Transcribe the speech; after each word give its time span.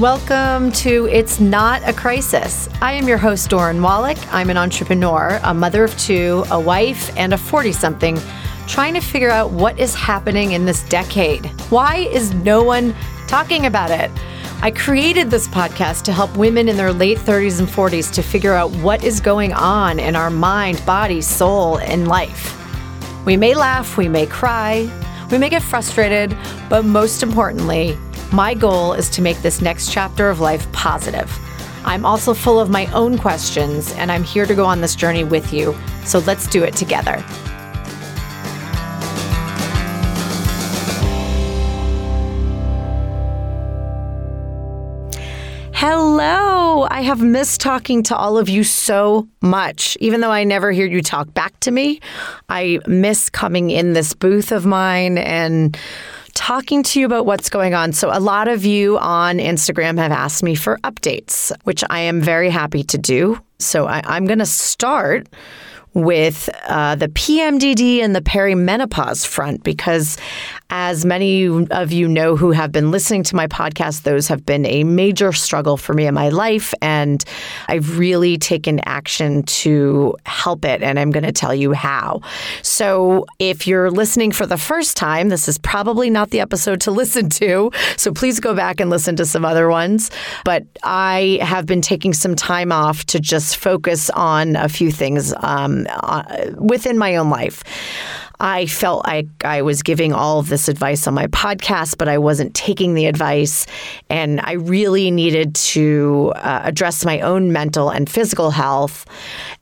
Welcome 0.00 0.72
to 0.76 1.08
It's 1.08 1.40
Not 1.40 1.86
a 1.86 1.92
Crisis. 1.92 2.70
I 2.80 2.94
am 2.94 3.06
your 3.06 3.18
host, 3.18 3.50
Doran 3.50 3.82
Wallach. 3.82 4.16
I'm 4.32 4.48
an 4.48 4.56
entrepreneur, 4.56 5.38
a 5.44 5.52
mother 5.52 5.84
of 5.84 5.94
two, 5.98 6.42
a 6.50 6.58
wife, 6.58 7.14
and 7.18 7.34
a 7.34 7.36
40 7.36 7.72
something 7.72 8.18
trying 8.66 8.94
to 8.94 9.02
figure 9.02 9.28
out 9.28 9.50
what 9.50 9.78
is 9.78 9.94
happening 9.94 10.52
in 10.52 10.64
this 10.64 10.84
decade. 10.84 11.44
Why 11.70 11.96
is 11.96 12.32
no 12.32 12.62
one 12.62 12.96
talking 13.28 13.66
about 13.66 13.90
it? 13.90 14.10
I 14.62 14.70
created 14.70 15.30
this 15.30 15.46
podcast 15.46 16.04
to 16.04 16.14
help 16.14 16.34
women 16.34 16.70
in 16.70 16.78
their 16.78 16.94
late 16.94 17.18
30s 17.18 17.58
and 17.58 17.68
40s 17.68 18.10
to 18.14 18.22
figure 18.22 18.54
out 18.54 18.70
what 18.76 19.04
is 19.04 19.20
going 19.20 19.52
on 19.52 20.00
in 20.00 20.16
our 20.16 20.30
mind, 20.30 20.82
body, 20.86 21.20
soul, 21.20 21.76
and 21.80 22.08
life. 22.08 22.56
We 23.26 23.36
may 23.36 23.54
laugh, 23.54 23.98
we 23.98 24.08
may 24.08 24.24
cry, 24.24 24.88
we 25.30 25.36
may 25.36 25.50
get 25.50 25.62
frustrated, 25.62 26.34
but 26.70 26.86
most 26.86 27.22
importantly, 27.22 27.98
my 28.32 28.54
goal 28.54 28.92
is 28.92 29.10
to 29.10 29.22
make 29.22 29.38
this 29.42 29.60
next 29.60 29.92
chapter 29.92 30.30
of 30.30 30.40
life 30.40 30.70
positive. 30.72 31.30
I'm 31.84 32.04
also 32.04 32.34
full 32.34 32.60
of 32.60 32.70
my 32.70 32.86
own 32.92 33.18
questions, 33.18 33.92
and 33.92 34.12
I'm 34.12 34.22
here 34.22 34.46
to 34.46 34.54
go 34.54 34.64
on 34.64 34.80
this 34.80 34.94
journey 34.94 35.24
with 35.24 35.52
you. 35.52 35.74
So 36.04 36.18
let's 36.20 36.46
do 36.46 36.62
it 36.62 36.76
together. 36.76 37.24
Hello. 45.72 46.86
I 46.90 47.00
have 47.00 47.22
missed 47.22 47.60
talking 47.60 48.02
to 48.04 48.16
all 48.16 48.36
of 48.36 48.50
you 48.50 48.62
so 48.62 49.26
much. 49.40 49.96
Even 50.00 50.20
though 50.20 50.30
I 50.30 50.44
never 50.44 50.70
hear 50.70 50.84
you 50.84 51.00
talk 51.00 51.32
back 51.32 51.58
to 51.60 51.70
me, 51.70 52.00
I 52.50 52.78
miss 52.86 53.30
coming 53.30 53.70
in 53.70 53.94
this 53.94 54.12
booth 54.12 54.52
of 54.52 54.66
mine 54.66 55.16
and 55.16 55.78
talking 56.34 56.82
to 56.84 57.00
you 57.00 57.06
about 57.06 57.26
what's 57.26 57.50
going 57.50 57.74
on. 57.74 57.92
So, 57.92 58.10
a 58.12 58.20
lot 58.20 58.48
of 58.48 58.64
you 58.64 58.98
on 58.98 59.38
Instagram 59.38 59.98
have 59.98 60.12
asked 60.12 60.42
me 60.42 60.54
for 60.54 60.78
updates, 60.78 61.52
which 61.64 61.84
I 61.90 62.00
am 62.00 62.20
very 62.20 62.50
happy 62.50 62.82
to 62.84 62.98
do. 62.98 63.40
So, 63.58 63.86
I, 63.86 64.16
am 64.16 64.26
going 64.26 64.38
to 64.38 64.46
start 64.46 65.28
with 65.94 66.48
uh, 66.68 66.94
the 66.94 67.08
PMDD 67.08 67.98
and 67.98 68.14
the 68.14 68.20
perimenopause 68.20 69.26
front 69.26 69.62
because 69.62 70.16
as 70.70 71.04
many 71.04 71.46
of 71.46 71.92
you 71.92 72.06
know 72.06 72.36
who 72.36 72.52
have 72.52 72.72
been 72.72 72.90
listening 72.90 73.22
to 73.24 73.36
my 73.36 73.46
podcast, 73.46 74.02
those 74.02 74.28
have 74.28 74.46
been 74.46 74.64
a 74.66 74.84
major 74.84 75.32
struggle 75.32 75.76
for 75.76 75.92
me 75.92 76.06
in 76.06 76.14
my 76.14 76.28
life. 76.28 76.72
And 76.80 77.24
I've 77.68 77.98
really 77.98 78.38
taken 78.38 78.80
action 78.84 79.42
to 79.42 80.16
help 80.26 80.64
it. 80.64 80.82
And 80.82 80.98
I'm 80.98 81.10
going 81.10 81.24
to 81.24 81.32
tell 81.32 81.54
you 81.54 81.72
how. 81.72 82.20
So 82.62 83.26
if 83.38 83.66
you're 83.66 83.90
listening 83.90 84.30
for 84.30 84.46
the 84.46 84.56
first 84.56 84.96
time, 84.96 85.28
this 85.28 85.48
is 85.48 85.58
probably 85.58 86.08
not 86.08 86.30
the 86.30 86.40
episode 86.40 86.80
to 86.82 86.90
listen 87.00 87.28
to. 87.30 87.70
So 87.96 88.12
please 88.12 88.38
go 88.38 88.54
back 88.54 88.80
and 88.80 88.90
listen 88.90 89.16
to 89.16 89.26
some 89.26 89.44
other 89.44 89.68
ones. 89.68 90.10
But 90.44 90.64
I 90.82 91.38
have 91.42 91.66
been 91.66 91.82
taking 91.82 92.14
some 92.14 92.36
time 92.36 92.70
off 92.70 93.04
to 93.06 93.20
just 93.20 93.56
focus 93.56 94.08
on 94.10 94.56
a 94.56 94.68
few 94.68 94.92
things 94.92 95.34
um, 95.38 95.86
uh, 95.90 96.52
within 96.56 96.96
my 96.96 97.16
own 97.16 97.30
life. 97.30 97.64
I 98.40 98.64
felt 98.64 99.06
like 99.06 99.28
I 99.44 99.60
was 99.60 99.82
giving 99.82 100.14
all 100.14 100.38
of 100.38 100.48
this 100.48 100.66
advice 100.66 101.06
on 101.06 101.12
my 101.12 101.26
podcast, 101.26 101.98
but 101.98 102.08
I 102.08 102.16
wasn't 102.16 102.54
taking 102.54 102.94
the 102.94 103.04
advice. 103.04 103.66
And 104.08 104.40
I 104.40 104.52
really 104.52 105.10
needed 105.10 105.54
to 105.54 106.32
uh, 106.36 106.62
address 106.64 107.04
my 107.04 107.20
own 107.20 107.52
mental 107.52 107.90
and 107.90 108.08
physical 108.08 108.50
health 108.50 109.04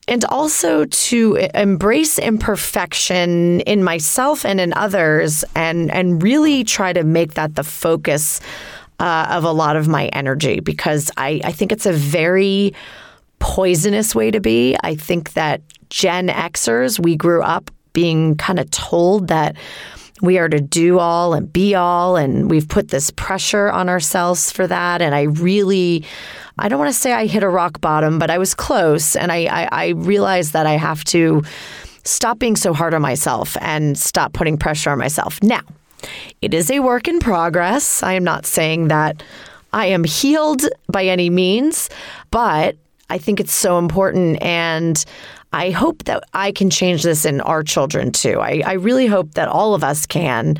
and 0.06 0.24
also 0.26 0.84
to 0.84 1.48
embrace 1.54 2.18
imperfection 2.20 3.60
in 3.60 3.82
myself 3.82 4.44
and 4.44 4.60
in 4.60 4.72
others 4.74 5.44
and, 5.56 5.90
and 5.90 6.22
really 6.22 6.62
try 6.62 6.92
to 6.92 7.02
make 7.02 7.34
that 7.34 7.56
the 7.56 7.64
focus 7.64 8.40
uh, 9.00 9.26
of 9.30 9.44
a 9.44 9.52
lot 9.52 9.76
of 9.76 9.88
my 9.88 10.06
energy 10.06 10.60
because 10.60 11.10
I, 11.16 11.40
I 11.44 11.52
think 11.52 11.72
it's 11.72 11.86
a 11.86 11.92
very 11.92 12.74
poisonous 13.38 14.14
way 14.14 14.30
to 14.30 14.40
be. 14.40 14.76
I 14.82 14.94
think 14.94 15.32
that 15.32 15.62
Gen 15.90 16.28
Xers, 16.28 16.98
we 16.98 17.16
grew 17.16 17.42
up 17.42 17.70
being 17.92 18.36
kind 18.36 18.58
of 18.58 18.70
told 18.70 19.28
that 19.28 19.56
we 20.20 20.38
are 20.38 20.48
to 20.48 20.60
do 20.60 20.98
all 20.98 21.32
and 21.34 21.52
be 21.52 21.74
all 21.74 22.16
and 22.16 22.50
we've 22.50 22.68
put 22.68 22.88
this 22.88 23.10
pressure 23.12 23.70
on 23.70 23.88
ourselves 23.88 24.50
for 24.50 24.66
that 24.66 25.00
and 25.00 25.14
i 25.14 25.22
really 25.22 26.04
i 26.58 26.68
don't 26.68 26.78
want 26.78 26.92
to 26.92 26.98
say 26.98 27.12
i 27.12 27.26
hit 27.26 27.42
a 27.42 27.48
rock 27.48 27.80
bottom 27.80 28.18
but 28.18 28.30
i 28.30 28.38
was 28.38 28.52
close 28.54 29.14
and 29.14 29.30
I, 29.30 29.44
I, 29.44 29.68
I 29.70 29.88
realized 29.90 30.52
that 30.54 30.66
i 30.66 30.72
have 30.72 31.04
to 31.04 31.42
stop 32.04 32.38
being 32.38 32.56
so 32.56 32.72
hard 32.72 32.94
on 32.94 33.02
myself 33.02 33.56
and 33.60 33.96
stop 33.98 34.32
putting 34.32 34.56
pressure 34.56 34.90
on 34.90 34.98
myself. 34.98 35.42
Now 35.42 35.60
it 36.40 36.54
is 36.54 36.70
a 36.70 36.80
work 36.80 37.06
in 37.06 37.20
progress. 37.20 38.02
I 38.02 38.14
am 38.14 38.24
not 38.24 38.46
saying 38.46 38.88
that 38.88 39.22
i 39.72 39.86
am 39.86 40.04
healed 40.04 40.62
by 40.90 41.04
any 41.04 41.28
means 41.28 41.90
but 42.30 42.76
i 43.10 43.18
think 43.18 43.40
it's 43.40 43.52
so 43.52 43.78
important 43.78 44.40
and 44.42 45.04
I 45.52 45.70
hope 45.70 46.04
that 46.04 46.24
I 46.34 46.52
can 46.52 46.68
change 46.68 47.02
this 47.02 47.24
in 47.24 47.40
our 47.40 47.62
children 47.62 48.12
too. 48.12 48.40
I, 48.40 48.62
I 48.64 48.72
really 48.74 49.06
hope 49.06 49.32
that 49.34 49.48
all 49.48 49.74
of 49.74 49.82
us 49.82 50.04
can 50.04 50.58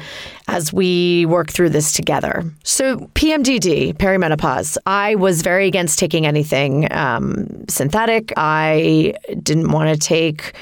as 0.49 0.73
we 0.73 1.27
work 1.27 1.51
through 1.51 1.71
this 1.71 1.93
together. 1.93 2.45
So, 2.63 2.99
PMDD, 3.15 3.95
perimenopause, 3.95 4.79
I 4.87 5.15
was 5.17 5.43
very 5.43 5.67
against 5.67 5.99
taking 5.99 6.27
anything 6.27 6.91
um, 6.93 7.67
synthetic. 7.69 8.33
I 8.37 9.15
didn't 9.43 9.71
want 9.73 9.91
to 9.91 9.97
take 9.97 10.55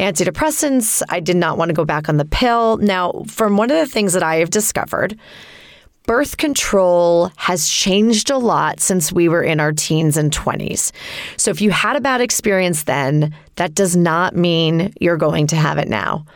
antidepressants. 0.00 1.02
I 1.08 1.20
did 1.20 1.36
not 1.36 1.56
want 1.56 1.68
to 1.68 1.74
go 1.74 1.84
back 1.84 2.08
on 2.08 2.16
the 2.16 2.24
pill. 2.24 2.78
Now, 2.78 3.22
from 3.28 3.56
one 3.56 3.70
of 3.70 3.76
the 3.76 3.86
things 3.86 4.14
that 4.14 4.22
I 4.22 4.36
have 4.36 4.50
discovered, 4.50 5.16
birth 6.10 6.38
control 6.38 7.30
has 7.36 7.68
changed 7.68 8.30
a 8.30 8.36
lot 8.36 8.80
since 8.80 9.12
we 9.12 9.28
were 9.28 9.44
in 9.44 9.60
our 9.60 9.70
teens 9.70 10.16
and 10.16 10.32
20s. 10.32 10.90
So 11.36 11.52
if 11.52 11.60
you 11.60 11.70
had 11.70 11.94
a 11.94 12.00
bad 12.00 12.20
experience 12.20 12.82
then, 12.82 13.32
that 13.54 13.76
does 13.76 13.94
not 13.94 14.34
mean 14.34 14.92
you're 15.00 15.16
going 15.16 15.46
to 15.46 15.54
have 15.54 15.78
it 15.78 15.88
now. 15.88 16.26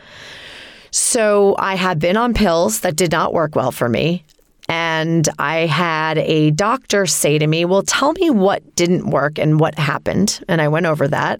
So 0.91 1.57
I 1.59 1.75
had 1.75 1.99
been 1.99 2.15
on 2.15 2.33
pills 2.33 2.79
that 2.79 2.95
did 2.95 3.11
not 3.11 3.33
work 3.33 3.57
well 3.57 3.73
for 3.73 3.89
me. 3.89 4.23
And 4.67 5.29
I 5.37 5.67
had 5.67 6.17
a 6.17 6.51
doctor 6.51 7.05
say 7.05 7.37
to 7.37 7.45
me, 7.45 7.65
Well, 7.65 7.83
tell 7.83 8.13
me 8.13 8.29
what 8.29 8.75
didn't 8.75 9.09
work 9.09 9.37
and 9.37 9.59
what 9.59 9.77
happened. 9.77 10.43
And 10.47 10.61
I 10.61 10.67
went 10.67 10.87
over 10.87 11.07
that. 11.07 11.39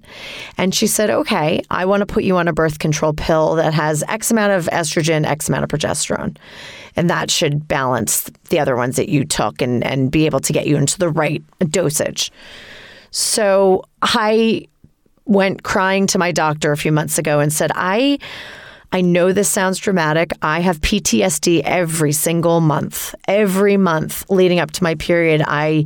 And 0.58 0.76
she 0.76 0.86
said, 0.86 1.10
Okay, 1.10 1.62
I 1.72 1.86
want 1.86 2.02
to 2.02 2.06
put 2.06 2.24
you 2.24 2.38
on 2.38 2.48
a 2.48 2.54
birth 2.54 2.80
control 2.80 3.14
pill 3.14 3.56
that 3.56 3.74
has 3.74 4.04
X 4.08 4.30
amount 4.30 4.54
of 4.54 4.66
estrogen, 4.68 5.26
X 5.26 5.50
amount 5.50 5.64
of 5.64 5.70
progesterone. 5.70 6.38
And 6.96 7.10
that 7.10 7.32
should 7.32 7.68
balance 7.68 8.30
the 8.50 8.60
other 8.60 8.76
ones 8.76 8.96
that 8.96 9.10
you 9.10 9.26
took 9.26 9.62
and, 9.62 9.84
and 9.84 10.12
be 10.12 10.26
able 10.26 10.40
to 10.42 10.54
get 10.54 10.68
you 10.68 10.78
into 10.78 11.00
the 11.00 11.10
right 11.10 11.44
dosage. 11.70 12.32
So 13.12 13.84
I 14.02 14.68
went 15.26 15.64
crying 15.64 16.06
to 16.08 16.20
my 16.20 16.32
doctor 16.32 16.72
a 16.72 16.78
few 16.78 16.92
months 16.92 17.18
ago 17.18 17.40
and 17.40 17.52
said, 17.52 17.72
I 17.74 18.20
I 18.92 19.02
know 19.02 19.34
this 19.34 19.50
sounds 19.50 19.78
dramatic. 19.78 20.32
I 20.42 20.60
have 20.62 20.82
PTSD 20.82 21.62
every 21.64 22.12
single 22.12 22.62
month. 22.62 23.14
Every 23.28 23.78
month 23.78 24.30
leading 24.30 24.60
up 24.60 24.72
to 24.72 24.84
my 24.84 24.96
period, 24.96 25.44
I 25.46 25.86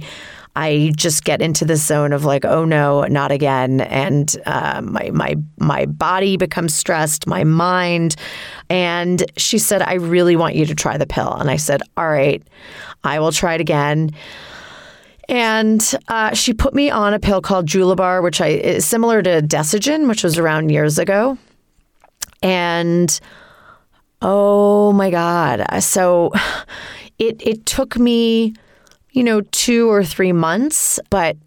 I 0.55 0.91
just 0.95 1.23
get 1.23 1.41
into 1.41 1.63
the 1.63 1.75
zone 1.75 2.11
of 2.11 2.25
like, 2.25 2.43
oh 2.43 2.65
no, 2.65 3.03
not 3.03 3.31
again, 3.31 3.81
and 3.81 4.35
uh, 4.45 4.81
my 4.83 5.09
my 5.11 5.35
my 5.57 5.85
body 5.85 6.37
becomes 6.37 6.75
stressed, 6.75 7.27
my 7.27 7.43
mind. 7.43 8.15
And 8.69 9.23
she 9.37 9.57
said, 9.57 9.81
I 9.81 9.93
really 9.93 10.35
want 10.35 10.55
you 10.55 10.65
to 10.65 10.75
try 10.75 10.97
the 10.97 11.07
pill, 11.07 11.33
and 11.33 11.49
I 11.49 11.55
said, 11.55 11.81
all 11.95 12.09
right, 12.09 12.43
I 13.03 13.19
will 13.19 13.31
try 13.31 13.55
it 13.55 13.61
again. 13.61 14.11
And 15.29 15.95
uh, 16.07 16.33
she 16.33 16.53
put 16.53 16.73
me 16.73 16.89
on 16.89 17.13
a 17.13 17.19
pill 17.19 17.39
called 17.39 17.67
Juleber, 17.67 18.23
which 18.23 18.41
I 18.41 18.47
is 18.47 18.85
similar 18.85 19.21
to 19.21 19.41
Desogen, 19.43 20.07
which 20.07 20.23
was 20.23 20.39
around 20.39 20.71
years 20.71 20.97
ago. 20.97 21.37
And 22.41 23.19
oh 24.21 24.91
my 24.93 25.09
God. 25.09 25.65
So 25.81 26.31
it 27.17 27.41
it 27.45 27.65
took 27.65 27.97
me, 27.97 28.53
you 29.11 29.23
know, 29.23 29.41
two 29.41 29.89
or 29.89 30.03
three 30.03 30.31
months, 30.31 30.99
but 31.09 31.37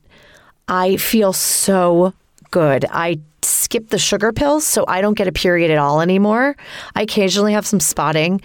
I 0.68 0.96
feel 0.96 1.32
so 1.32 2.12
good. 2.50 2.84
I 2.90 3.18
skip 3.42 3.88
the 3.88 3.98
sugar 3.98 4.32
pills, 4.32 4.64
so 4.64 4.84
I 4.86 5.00
don't 5.00 5.14
get 5.14 5.28
a 5.28 5.32
period 5.32 5.70
at 5.70 5.78
all 5.78 6.00
anymore. 6.00 6.56
I 6.94 7.02
occasionally 7.02 7.52
have 7.52 7.66
some 7.66 7.80
spotting. 7.80 8.40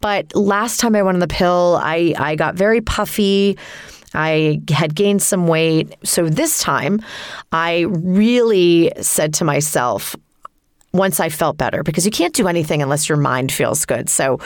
But 0.00 0.34
last 0.34 0.80
time 0.80 0.94
I 0.94 1.02
went 1.02 1.16
on 1.16 1.20
the 1.20 1.26
pill, 1.28 1.78
I, 1.82 2.14
I 2.16 2.36
got 2.36 2.54
very 2.54 2.80
puffy. 2.80 3.58
I 4.14 4.62
had 4.70 4.94
gained 4.94 5.22
some 5.22 5.46
weight. 5.48 5.94
So 6.04 6.28
this 6.28 6.60
time, 6.60 7.02
I 7.52 7.80
really 7.90 8.92
said 9.00 9.34
to 9.34 9.44
myself, 9.44 10.16
once 10.92 11.20
I 11.20 11.28
felt 11.28 11.56
better 11.58 11.82
because 11.82 12.04
you 12.04 12.10
can't 12.10 12.34
do 12.34 12.48
anything 12.48 12.82
unless 12.82 13.08
your 13.08 13.18
mind 13.18 13.52
feels 13.52 13.84
good. 13.84 14.08
So 14.08 14.38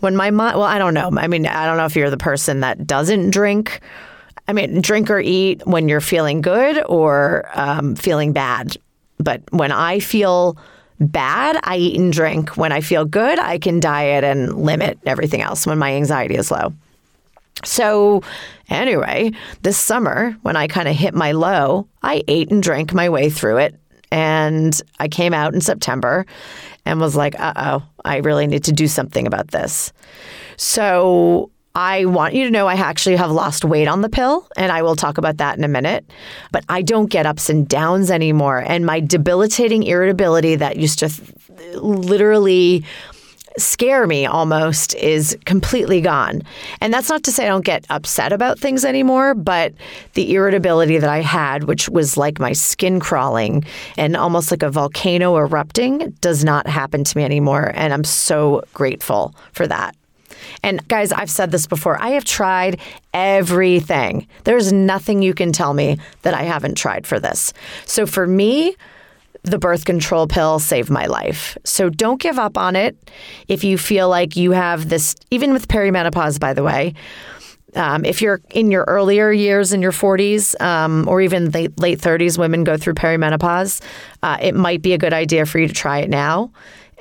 when 0.00 0.16
my 0.16 0.30
mind, 0.30 0.56
well, 0.56 0.66
I 0.66 0.78
don't 0.78 0.94
know. 0.94 1.10
I 1.16 1.28
mean, 1.28 1.46
I 1.46 1.66
don't 1.66 1.76
know 1.76 1.84
if 1.84 1.96
you're 1.96 2.10
the 2.10 2.16
person 2.16 2.60
that 2.60 2.86
doesn't 2.86 3.30
drink. 3.30 3.80
I 4.48 4.52
mean, 4.52 4.80
drink 4.80 5.10
or 5.10 5.20
eat 5.20 5.66
when 5.66 5.88
you're 5.88 6.00
feeling 6.00 6.40
good 6.40 6.82
or 6.86 7.48
um, 7.54 7.94
feeling 7.96 8.32
bad. 8.32 8.76
But 9.18 9.42
when 9.50 9.72
I 9.72 10.00
feel 10.00 10.56
bad, 10.98 11.58
I 11.62 11.76
eat 11.76 11.98
and 11.98 12.12
drink. 12.12 12.56
When 12.56 12.72
I 12.72 12.80
feel 12.80 13.04
good, 13.04 13.38
I 13.38 13.58
can 13.58 13.80
diet 13.80 14.24
and 14.24 14.64
limit 14.64 14.98
everything 15.06 15.42
else 15.42 15.66
when 15.66 15.78
my 15.78 15.94
anxiety 15.94 16.36
is 16.36 16.50
low. 16.50 16.72
So, 17.64 18.22
anyway, 18.68 19.32
this 19.62 19.76
summer, 19.76 20.36
when 20.42 20.56
I 20.56 20.66
kind 20.66 20.88
of 20.88 20.96
hit 20.96 21.14
my 21.14 21.32
low, 21.32 21.86
I 22.02 22.22
ate 22.26 22.50
and 22.50 22.62
drank 22.62 22.94
my 22.94 23.08
way 23.08 23.28
through 23.28 23.58
it. 23.58 23.79
And 24.10 24.80
I 24.98 25.08
came 25.08 25.32
out 25.32 25.54
in 25.54 25.60
September 25.60 26.26
and 26.84 27.00
was 27.00 27.16
like, 27.16 27.38
uh 27.38 27.52
oh, 27.56 27.82
I 28.04 28.18
really 28.18 28.46
need 28.46 28.64
to 28.64 28.72
do 28.72 28.88
something 28.88 29.26
about 29.26 29.48
this. 29.48 29.92
So, 30.56 31.50
I 31.74 32.04
want 32.06 32.34
you 32.34 32.44
to 32.44 32.50
know 32.50 32.66
I 32.66 32.74
actually 32.74 33.14
have 33.14 33.30
lost 33.30 33.64
weight 33.64 33.86
on 33.86 34.00
the 34.00 34.08
pill, 34.08 34.48
and 34.56 34.72
I 34.72 34.82
will 34.82 34.96
talk 34.96 35.18
about 35.18 35.36
that 35.36 35.56
in 35.56 35.62
a 35.62 35.68
minute. 35.68 36.04
But 36.50 36.64
I 36.68 36.82
don't 36.82 37.06
get 37.06 37.26
ups 37.26 37.48
and 37.48 37.68
downs 37.68 38.10
anymore. 38.10 38.64
And 38.66 38.84
my 38.84 38.98
debilitating 38.98 39.84
irritability 39.84 40.56
that 40.56 40.78
used 40.78 40.98
to 40.98 41.08
th- 41.08 41.76
literally 41.76 42.84
scare 43.58 44.06
me 44.06 44.26
almost 44.26 44.94
is 44.94 45.36
completely 45.44 46.00
gone. 46.00 46.42
And 46.80 46.92
that's 46.92 47.08
not 47.08 47.22
to 47.24 47.32
say 47.32 47.44
I 47.44 47.48
don't 47.48 47.64
get 47.64 47.84
upset 47.90 48.32
about 48.32 48.58
things 48.58 48.84
anymore, 48.84 49.34
but 49.34 49.74
the 50.14 50.34
irritability 50.34 50.98
that 50.98 51.10
I 51.10 51.20
had, 51.20 51.64
which 51.64 51.88
was 51.88 52.16
like 52.16 52.38
my 52.38 52.52
skin 52.52 53.00
crawling 53.00 53.64
and 53.96 54.16
almost 54.16 54.50
like 54.50 54.62
a 54.62 54.70
volcano 54.70 55.36
erupting, 55.36 56.10
does 56.20 56.44
not 56.44 56.66
happen 56.66 57.04
to 57.04 57.16
me 57.16 57.24
anymore. 57.24 57.72
And 57.74 57.92
I'm 57.92 58.04
so 58.04 58.62
grateful 58.72 59.34
for 59.52 59.66
that. 59.66 59.94
And 60.62 60.86
guys, 60.88 61.12
I've 61.12 61.30
said 61.30 61.50
this 61.50 61.66
before. 61.66 62.00
I 62.00 62.10
have 62.10 62.24
tried 62.24 62.80
everything. 63.12 64.26
There's 64.44 64.72
nothing 64.72 65.22
you 65.22 65.34
can 65.34 65.52
tell 65.52 65.74
me 65.74 65.98
that 66.22 66.34
I 66.34 66.42
haven't 66.42 66.76
tried 66.76 67.06
for 67.06 67.18
this. 67.18 67.52
So 67.86 68.06
for 68.06 68.26
me, 68.26 68.76
the 69.42 69.58
birth 69.58 69.84
control 69.84 70.26
pill 70.26 70.58
saved 70.58 70.90
my 70.90 71.06
life. 71.06 71.56
So 71.64 71.88
don't 71.88 72.20
give 72.20 72.38
up 72.38 72.58
on 72.58 72.76
it 72.76 72.96
if 73.48 73.64
you 73.64 73.78
feel 73.78 74.08
like 74.08 74.36
you 74.36 74.52
have 74.52 74.88
this, 74.88 75.14
even 75.30 75.52
with 75.52 75.68
perimenopause, 75.68 76.38
by 76.38 76.52
the 76.52 76.62
way. 76.62 76.94
Um, 77.76 78.04
if 78.04 78.20
you're 78.20 78.40
in 78.50 78.70
your 78.70 78.84
earlier 78.88 79.30
years 79.30 79.72
in 79.72 79.80
your 79.80 79.92
40s 79.92 80.60
um, 80.60 81.06
or 81.08 81.20
even 81.20 81.50
late, 81.50 81.78
late 81.78 82.00
30s, 82.00 82.36
women 82.36 82.64
go 82.64 82.76
through 82.76 82.94
perimenopause, 82.94 83.80
uh, 84.22 84.38
it 84.40 84.54
might 84.54 84.82
be 84.82 84.92
a 84.92 84.98
good 84.98 85.12
idea 85.12 85.46
for 85.46 85.58
you 85.58 85.68
to 85.68 85.74
try 85.74 85.98
it 85.98 86.10
now 86.10 86.50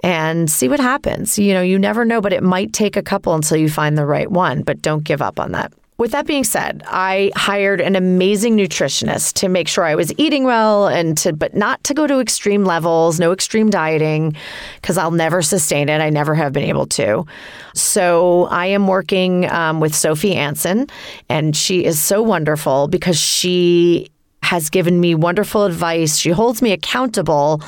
and 0.03 0.49
see 0.49 0.67
what 0.69 0.79
happens. 0.79 1.39
You 1.39 1.53
know, 1.53 1.61
you 1.61 1.79
never 1.79 2.05
know, 2.05 2.21
but 2.21 2.33
it 2.33 2.43
might 2.43 2.71
take 2.71 2.95
a 2.95 3.01
couple 3.01 3.33
until 3.33 3.57
you 3.57 3.69
find 3.69 3.97
the 3.97 4.05
right 4.05 4.29
one, 4.29 4.61
but 4.61 4.81
don't 4.81 5.03
give 5.03 5.21
up 5.21 5.39
on 5.39 5.51
that. 5.53 5.73
With 5.99 6.11
that 6.11 6.25
being 6.25 6.45
said, 6.45 6.81
I 6.87 7.29
hired 7.35 7.81
an 7.81 7.97
amazing 7.97 8.55
nutritionist 8.55 9.33
to 9.33 9.49
make 9.49 9.67
sure 9.67 9.83
I 9.83 9.95
was 9.95 10.13
eating 10.17 10.45
well 10.45 10.87
and 10.87 11.17
to 11.17 11.33
but 11.33 11.53
not 11.53 11.83
to 11.83 11.93
go 11.93 12.07
to 12.07 12.21
extreme 12.21 12.63
levels, 12.63 13.19
no 13.19 13.33
extreme 13.33 13.69
dieting 13.69 14.33
because 14.75 14.97
I'll 14.97 15.11
never 15.11 15.41
sustain 15.41 15.89
it. 15.89 15.99
I 15.99 16.09
never 16.09 16.35
have 16.35 16.53
been 16.53 16.63
able 16.63 16.85
to. 16.87 17.25
So 17.73 18.45
I 18.45 18.67
am 18.67 18.87
working 18.87 19.51
um, 19.51 19.81
with 19.81 19.93
Sophie 19.93 20.35
Hansen, 20.35 20.87
and 21.27 21.53
she 21.53 21.83
is 21.83 21.99
so 21.99 22.21
wonderful 22.21 22.87
because 22.87 23.19
she 23.19 24.09
has 24.41 24.69
given 24.69 25.01
me 25.01 25.15
wonderful 25.15 25.65
advice. 25.65 26.17
She 26.17 26.29
holds 26.29 26.61
me 26.61 26.71
accountable, 26.71 27.61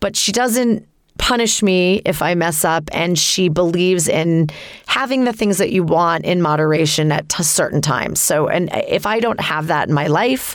but 0.00 0.16
she 0.16 0.32
doesn't 0.32 0.86
punish 1.24 1.62
me 1.62 2.02
if 2.04 2.20
I 2.20 2.34
mess 2.34 2.66
up. 2.66 2.84
And 2.92 3.18
she 3.18 3.48
believes 3.48 4.08
in 4.08 4.48
having 4.84 5.24
the 5.24 5.32
things 5.32 5.56
that 5.56 5.72
you 5.72 5.82
want 5.82 6.26
in 6.26 6.42
moderation 6.42 7.10
at 7.10 7.26
t- 7.30 7.42
certain 7.42 7.80
times. 7.80 8.20
So, 8.20 8.46
and 8.46 8.68
if 8.86 9.06
I 9.06 9.20
don't 9.20 9.40
have 9.40 9.68
that 9.68 9.88
in 9.88 9.94
my 9.94 10.06
life, 10.06 10.54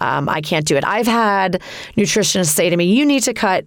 um, 0.00 0.28
I 0.28 0.40
can't 0.40 0.66
do 0.66 0.76
it. 0.76 0.84
I've 0.84 1.06
had 1.06 1.62
nutritionists 1.96 2.48
say 2.48 2.68
to 2.68 2.76
me, 2.76 2.86
you 2.86 3.06
need 3.06 3.22
to 3.22 3.32
cut 3.32 3.64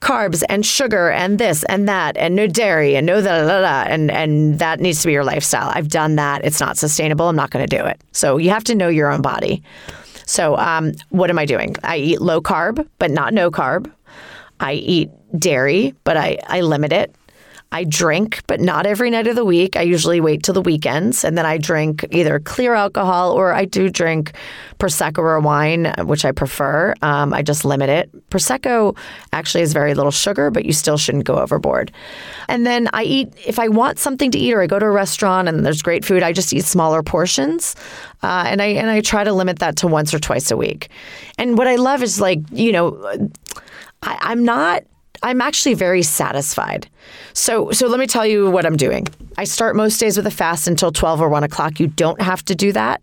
carbs 0.00 0.42
and 0.48 0.66
sugar 0.66 1.10
and 1.10 1.38
this 1.38 1.62
and 1.64 1.88
that 1.88 2.16
and 2.16 2.34
no 2.34 2.48
dairy 2.48 2.96
and 2.96 3.06
no 3.06 3.22
da 3.22 3.46
da 3.46 3.60
da 3.60 3.88
and 3.88 4.10
and 4.10 4.58
that 4.58 4.80
needs 4.80 5.00
to 5.02 5.06
be 5.06 5.12
your 5.12 5.24
lifestyle. 5.24 5.70
I've 5.72 5.88
done 5.88 6.16
that. 6.16 6.44
It's 6.44 6.58
not 6.58 6.76
sustainable. 6.76 7.28
I'm 7.28 7.36
not 7.36 7.50
going 7.50 7.66
to 7.66 7.76
do 7.78 7.84
it. 7.84 8.00
So 8.10 8.38
you 8.38 8.50
have 8.50 8.64
to 8.64 8.74
know 8.74 8.88
your 8.88 9.10
own 9.10 9.22
body. 9.22 9.62
So 10.26 10.56
um, 10.56 10.94
what 11.10 11.30
am 11.30 11.38
I 11.38 11.46
doing? 11.46 11.76
I 11.84 11.96
eat 11.98 12.20
low 12.20 12.40
carb, 12.40 12.86
but 12.98 13.12
not 13.12 13.32
no 13.32 13.52
carb. 13.52 13.90
I 14.60 14.74
eat 14.74 15.10
dairy, 15.38 15.94
but 16.04 16.16
I, 16.16 16.38
I 16.46 16.60
limit 16.60 16.92
it. 16.92 17.14
I 17.72 17.84
drink, 17.84 18.42
but 18.46 18.60
not 18.60 18.86
every 18.86 19.10
night 19.10 19.26
of 19.26 19.34
the 19.34 19.44
week. 19.44 19.76
I 19.76 19.82
usually 19.82 20.20
wait 20.20 20.42
till 20.42 20.54
the 20.54 20.62
weekends 20.62 21.24
and 21.24 21.36
then 21.36 21.44
I 21.44 21.58
drink 21.58 22.06
either 22.10 22.38
clear 22.38 22.74
alcohol 22.74 23.32
or 23.32 23.52
I 23.52 23.64
do 23.64 23.90
drink 23.90 24.32
Prosecco 24.78 25.18
or 25.18 25.40
wine, 25.40 25.92
which 26.04 26.24
I 26.24 26.32
prefer. 26.32 26.94
Um, 27.02 27.34
I 27.34 27.42
just 27.42 27.64
limit 27.64 27.90
it. 27.90 28.30
Prosecco 28.30 28.96
actually 29.32 29.60
has 29.60 29.72
very 29.72 29.94
little 29.94 30.12
sugar, 30.12 30.50
but 30.50 30.64
you 30.64 30.72
still 30.72 30.96
shouldn't 30.96 31.24
go 31.24 31.36
overboard. 31.38 31.90
And 32.48 32.64
then 32.64 32.88
I 32.92 33.02
eat, 33.02 33.34
if 33.44 33.58
I 33.58 33.68
want 33.68 33.98
something 33.98 34.30
to 34.30 34.38
eat 34.38 34.54
or 34.54 34.62
I 34.62 34.66
go 34.66 34.78
to 34.78 34.86
a 34.86 34.90
restaurant 34.90 35.48
and 35.48 35.66
there's 35.66 35.82
great 35.82 36.04
food, 36.04 36.22
I 36.22 36.32
just 36.32 36.52
eat 36.52 36.64
smaller 36.64 37.02
portions. 37.02 37.74
Uh, 38.22 38.44
and 38.46 38.62
I 38.62 38.66
and 38.66 38.88
I 38.88 39.00
try 39.00 39.24
to 39.24 39.32
limit 39.32 39.58
that 39.58 39.76
to 39.78 39.86
once 39.86 40.14
or 40.14 40.18
twice 40.18 40.50
a 40.50 40.56
week. 40.56 40.88
And 41.38 41.58
what 41.58 41.68
I 41.68 41.76
love 41.76 42.02
is 42.02 42.20
like, 42.20 42.40
you 42.50 42.72
know, 42.72 43.30
I, 44.02 44.18
I'm 44.20 44.44
not 44.44 44.84
I'm 45.22 45.40
actually 45.40 45.74
very 45.74 46.02
satisfied. 46.02 46.88
So, 47.32 47.70
so 47.70 47.86
let 47.86 48.00
me 48.00 48.06
tell 48.06 48.26
you 48.26 48.50
what 48.50 48.66
I'm 48.66 48.76
doing. 48.76 49.06
I 49.38 49.44
start 49.44 49.76
most 49.76 49.98
days 49.98 50.16
with 50.16 50.26
a 50.26 50.30
fast 50.30 50.66
until 50.66 50.90
12 50.90 51.20
or 51.20 51.28
1 51.28 51.44
o'clock. 51.44 51.78
You 51.78 51.88
don't 51.88 52.20
have 52.20 52.44
to 52.46 52.54
do 52.54 52.72
that. 52.72 53.02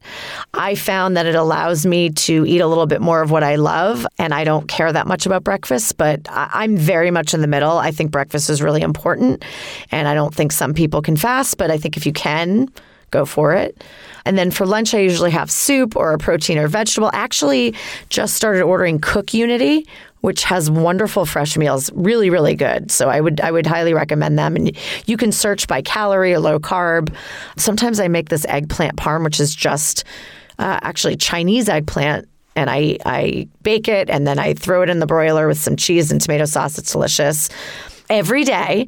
I 0.53 0.75
found 0.75 1.15
that 1.15 1.25
it 1.25 1.35
allows 1.35 1.85
me 1.85 2.09
to 2.09 2.45
eat 2.45 2.59
a 2.59 2.67
little 2.67 2.87
bit 2.87 3.01
more 3.01 3.21
of 3.21 3.31
what 3.31 3.43
I 3.43 3.55
love, 3.55 4.05
and 4.17 4.33
I 4.33 4.43
don't 4.43 4.67
care 4.67 4.91
that 4.91 5.07
much 5.07 5.25
about 5.25 5.43
breakfast, 5.43 5.97
but 5.97 6.21
I'm 6.29 6.75
very 6.75 7.11
much 7.11 7.33
in 7.33 7.41
the 7.41 7.47
middle. 7.47 7.77
I 7.77 7.91
think 7.91 8.11
breakfast 8.11 8.49
is 8.49 8.61
really 8.61 8.81
important, 8.81 9.45
and 9.91 10.07
I 10.07 10.15
don't 10.15 10.33
think 10.33 10.51
some 10.51 10.73
people 10.73 11.01
can 11.01 11.15
fast, 11.15 11.57
but 11.57 11.69
I 11.69 11.77
think 11.77 11.97
if 11.97 12.05
you 12.05 12.13
can, 12.13 12.69
go 13.13 13.25
for 13.25 13.53
it. 13.53 13.83
And 14.25 14.37
then 14.37 14.51
for 14.51 14.65
lunch, 14.65 14.93
I 14.93 14.99
usually 14.99 15.31
have 15.31 15.49
soup 15.49 15.95
or 15.95 16.13
a 16.13 16.17
protein 16.17 16.57
or 16.57 16.67
vegetable. 16.67 17.09
Actually, 17.13 17.73
just 18.09 18.35
started 18.35 18.63
ordering 18.63 18.99
Cook 18.99 19.33
Unity, 19.33 19.87
which 20.21 20.43
has 20.43 20.71
wonderful 20.71 21.25
fresh 21.25 21.57
meals, 21.57 21.91
really, 21.93 22.29
really 22.29 22.55
good. 22.55 22.89
So 22.91 23.09
I 23.09 23.19
would 23.21 23.41
I 23.41 23.51
would 23.51 23.67
highly 23.67 23.93
recommend 23.93 24.39
them. 24.39 24.55
And 24.55 24.75
you 25.05 25.17
can 25.17 25.31
search 25.31 25.67
by 25.67 25.81
calorie 25.81 26.33
or 26.33 26.39
low 26.39 26.59
carb. 26.59 27.13
Sometimes 27.57 27.99
I 27.99 28.07
make 28.07 28.29
this 28.29 28.45
eggplant 28.45 28.97
parm, 28.97 29.23
which 29.23 29.39
is 29.39 29.53
just 29.53 30.05
uh, 30.59 30.79
actually 30.81 31.17
Chinese 31.17 31.69
eggplant 31.69 32.27
and 32.55 32.69
I, 32.69 32.97
I 33.05 33.47
bake 33.63 33.87
it 33.87 34.09
and 34.09 34.27
then 34.27 34.39
I 34.39 34.53
throw 34.53 34.83
it 34.83 34.89
in 34.89 34.99
the 34.99 35.07
broiler 35.07 35.47
with 35.47 35.57
some 35.57 35.75
cheese 35.75 36.11
and 36.11 36.21
tomato 36.21 36.45
sauce. 36.45 36.77
It's 36.77 36.91
delicious. 36.91 37.49
Every 38.09 38.43
day 38.43 38.87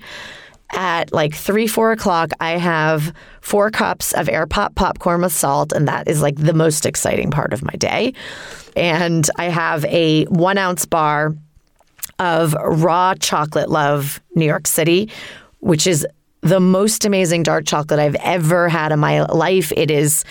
at 0.72 1.14
like 1.14 1.34
three, 1.36 1.68
four 1.68 1.92
o'clock, 1.92 2.32
I 2.40 2.52
have 2.52 3.14
four 3.42 3.70
cups 3.70 4.14
of 4.14 4.30
air 4.30 4.48
pop 4.48 4.76
popcorn 4.76 5.22
with 5.22 5.32
salt, 5.34 5.72
and 5.72 5.88
that 5.88 6.08
is 6.08 6.22
like 6.22 6.36
the 6.36 6.54
most 6.54 6.86
exciting 6.86 7.32
part 7.32 7.54
of 7.54 7.64
my 7.64 7.74
day. 7.74 8.14
And 8.76 9.30
I 9.38 9.46
have 9.46 9.86
a 9.86 10.26
one 10.26 10.58
ounce 10.58 10.86
bar 10.86 11.36
of 12.20 12.54
raw 12.54 13.14
chocolate 13.16 13.70
love 13.70 14.22
New 14.36 14.46
York 14.46 14.68
City, 14.68 15.10
which 15.60 15.88
is 15.88 16.06
the 16.42 16.60
most 16.60 17.06
amazing 17.06 17.44
dark 17.44 17.66
chocolate 17.66 18.00
I've 18.00 18.16
ever 18.16 18.70
had 18.70 18.92
in 18.92 19.00
my 19.00 19.24
life. 19.24 19.72
It 19.76 19.92
is 19.92 20.24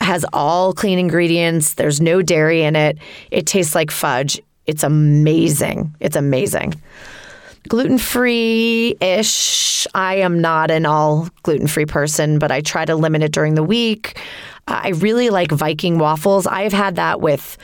has 0.00 0.24
all 0.32 0.72
clean 0.72 0.98
ingredients. 0.98 1.74
There's 1.74 2.00
no 2.00 2.22
dairy 2.22 2.62
in 2.62 2.74
it. 2.74 2.98
It 3.30 3.46
tastes 3.46 3.74
like 3.74 3.90
fudge. 3.92 4.40
It's 4.66 4.82
amazing. 4.82 5.94
It's 6.00 6.16
amazing 6.16 6.74
gluten 7.68 7.98
free 7.98 8.96
ish. 9.00 9.86
I 9.94 10.16
am 10.16 10.40
not 10.40 10.70
an 10.70 10.86
all 10.86 11.28
gluten 11.42 11.66
free 11.66 11.86
person, 11.86 12.38
but 12.38 12.50
I 12.50 12.60
try 12.60 12.84
to 12.84 12.96
limit 12.96 13.22
it 13.22 13.32
during 13.32 13.54
the 13.54 13.62
week. 13.62 14.18
I 14.68 14.90
really 14.90 15.30
like 15.30 15.50
Viking 15.50 15.98
waffles. 15.98 16.46
I've 16.46 16.72
had 16.72 16.96
that 16.96 17.20
with, 17.20 17.58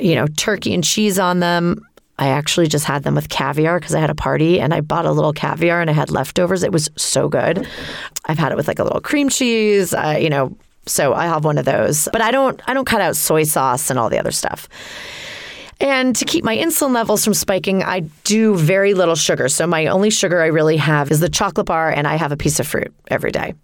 you 0.00 0.14
know, 0.14 0.26
turkey 0.26 0.74
and 0.74 0.82
cheese 0.82 1.18
on 1.18 1.40
them. 1.40 1.80
I 2.18 2.28
actually 2.28 2.66
just 2.66 2.84
had 2.84 3.04
them 3.04 3.14
with 3.14 3.28
caviar 3.28 3.80
because 3.80 3.94
I 3.94 4.00
had 4.00 4.10
a 4.10 4.14
party 4.14 4.60
and 4.60 4.74
I 4.74 4.80
bought 4.80 5.06
a 5.06 5.12
little 5.12 5.32
caviar 5.32 5.80
and 5.80 5.88
I 5.88 5.92
had 5.92 6.10
leftovers. 6.10 6.62
It 6.62 6.72
was 6.72 6.90
so 6.96 7.28
good. 7.28 7.66
I've 8.26 8.38
had 8.38 8.52
it 8.52 8.56
with 8.56 8.68
like 8.68 8.78
a 8.78 8.84
little 8.84 9.00
cream 9.00 9.28
cheese, 9.28 9.92
uh, 9.94 10.18
you 10.20 10.30
know, 10.30 10.56
so 10.86 11.14
I 11.14 11.26
have 11.26 11.44
one 11.44 11.58
of 11.58 11.64
those. 11.64 12.08
But 12.12 12.22
I 12.22 12.30
don't 12.30 12.60
I 12.68 12.74
don't 12.74 12.84
cut 12.84 13.00
out 13.00 13.16
soy 13.16 13.44
sauce 13.44 13.90
and 13.90 13.98
all 13.98 14.10
the 14.10 14.18
other 14.18 14.30
stuff. 14.30 14.68
And 15.82 16.14
to 16.14 16.24
keep 16.24 16.44
my 16.44 16.56
insulin 16.56 16.94
levels 16.94 17.24
from 17.24 17.34
spiking, 17.34 17.82
I 17.82 18.00
do 18.22 18.54
very 18.54 18.94
little 18.94 19.16
sugar. 19.16 19.48
So 19.48 19.66
my 19.66 19.88
only 19.88 20.10
sugar 20.10 20.40
I 20.40 20.46
really 20.46 20.76
have 20.76 21.10
is 21.10 21.18
the 21.18 21.28
chocolate 21.28 21.66
bar, 21.66 21.90
and 21.90 22.06
I 22.06 22.14
have 22.14 22.30
a 22.30 22.36
piece 22.36 22.60
of 22.60 22.68
fruit 22.68 22.94
every 23.08 23.32
day. 23.32 23.54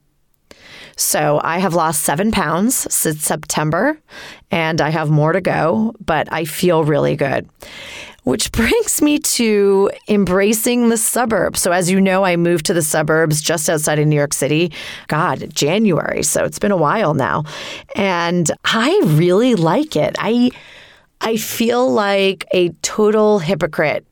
So 0.97 1.41
I 1.45 1.59
have 1.59 1.75
lost 1.75 2.03
seven 2.03 2.33
pounds 2.33 2.93
since 2.93 3.23
September, 3.23 3.97
and 4.51 4.81
I 4.81 4.91
have 4.91 5.11
more 5.11 5.33
to 5.33 5.41
go, 5.41 5.95
but 6.05 6.31
I 6.33 6.45
feel 6.45 6.83
really 6.83 7.15
good. 7.15 7.49
Which 8.25 8.51
brings 8.53 9.01
me 9.01 9.21
to 9.21 9.93
embracing 10.09 10.89
the 10.89 10.97
suburbs. 10.97 11.63
So, 11.63 11.71
as 11.71 11.89
you 11.89 12.01
know, 12.01 12.25
I 12.25 12.35
moved 12.35 12.67
to 12.67 12.75
the 12.75 12.83
suburbs 12.83 13.41
just 13.41 13.71
outside 13.71 14.01
of 14.01 14.09
New 14.09 14.17
York 14.17 14.35
City, 14.35 14.73
God, 15.07 15.55
January. 15.55 16.25
So 16.25 16.45
it's 16.45 16.59
been 16.59 16.73
a 16.73 16.77
while 16.77 17.15
now. 17.15 17.45
And 17.95 18.51
I 18.65 19.01
really 19.05 19.55
like 19.55 19.95
it. 19.95 20.17
I 20.19 20.51
I 21.21 21.37
feel 21.37 21.91
like 21.91 22.47
a 22.53 22.71
total 22.83 23.39
hypocrite 23.39 24.07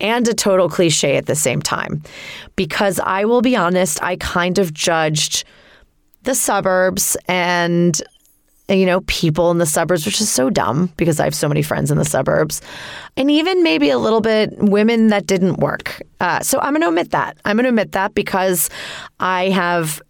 and 0.00 0.26
a 0.28 0.34
total 0.34 0.68
cliche 0.68 1.16
at 1.16 1.26
the 1.26 1.34
same 1.34 1.60
time 1.60 2.02
because 2.54 3.00
I 3.00 3.24
will 3.24 3.42
be 3.42 3.56
honest, 3.56 4.02
I 4.02 4.16
kind 4.16 4.58
of 4.58 4.72
judged 4.72 5.44
the 6.22 6.34
suburbs 6.34 7.16
and 7.28 8.00
you 8.68 8.84
know, 8.84 9.00
people 9.02 9.50
in 9.52 9.58
the 9.58 9.66
suburbs, 9.66 10.04
which 10.04 10.20
is 10.20 10.28
so 10.28 10.50
dumb 10.50 10.92
because 10.96 11.20
I 11.20 11.24
have 11.24 11.34
so 11.34 11.48
many 11.48 11.62
friends 11.62 11.90
in 11.90 11.98
the 11.98 12.04
suburbs, 12.04 12.60
and 13.16 13.30
even 13.30 13.62
maybe 13.62 13.90
a 13.90 13.98
little 13.98 14.20
bit 14.20 14.52
women 14.58 15.08
that 15.08 15.26
didn't 15.26 15.58
work. 15.58 16.02
Uh, 16.18 16.40
so 16.40 16.58
I'm 16.58 16.72
going 16.72 16.82
to 16.82 16.88
omit 16.88 17.12
that. 17.12 17.38
I'm 17.44 17.56
going 17.56 17.64
to 17.64 17.70
omit 17.70 17.92
that 17.92 18.14
because 18.14 18.68
I 19.20 19.50
have 19.50 20.02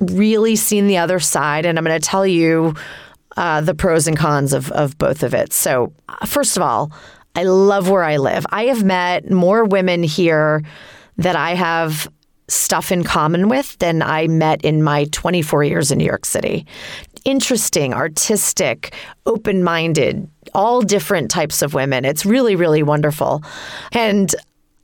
really 0.00 0.56
seen 0.56 0.88
the 0.88 0.98
other 0.98 1.20
side, 1.20 1.64
and 1.64 1.78
I'm 1.78 1.84
going 1.84 1.98
to 1.98 2.04
tell 2.04 2.26
you 2.26 2.74
uh, 3.36 3.60
the 3.60 3.74
pros 3.74 4.06
and 4.06 4.16
cons 4.16 4.52
of, 4.52 4.70
of 4.72 4.96
both 4.98 5.22
of 5.22 5.34
it. 5.34 5.52
So, 5.52 5.92
first 6.26 6.56
of 6.56 6.62
all, 6.62 6.92
I 7.34 7.44
love 7.44 7.88
where 7.88 8.04
I 8.04 8.18
live. 8.18 8.46
I 8.50 8.64
have 8.64 8.84
met 8.84 9.30
more 9.30 9.64
women 9.64 10.02
here 10.02 10.62
that 11.16 11.36
I 11.36 11.54
have 11.54 12.08
stuff 12.48 12.92
in 12.92 13.04
common 13.04 13.48
with 13.48 13.78
than 13.78 14.02
I 14.02 14.26
met 14.26 14.62
in 14.64 14.82
my 14.82 15.04
24 15.12 15.64
years 15.64 15.90
in 15.90 15.98
New 15.98 16.04
York 16.04 16.26
City. 16.26 16.66
Interesting, 17.24 17.94
artistic, 17.94 18.94
open 19.26 19.64
minded, 19.64 20.28
all 20.54 20.82
different 20.82 21.30
types 21.30 21.62
of 21.62 21.72
women. 21.72 22.04
It's 22.04 22.26
really, 22.26 22.56
really 22.56 22.82
wonderful. 22.82 23.42
And 23.92 24.34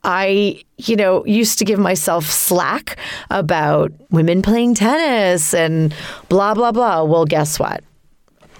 I, 0.04 0.62
you 0.76 0.96
know, 0.96 1.26
used 1.26 1.58
to 1.58 1.64
give 1.64 1.78
myself 1.78 2.24
slack 2.24 2.96
about 3.30 3.92
women 4.10 4.40
playing 4.42 4.76
tennis 4.76 5.52
and 5.52 5.94
blah, 6.28 6.54
blah, 6.54 6.72
blah. 6.72 7.02
Well, 7.02 7.24
guess 7.24 7.58
what? 7.58 7.82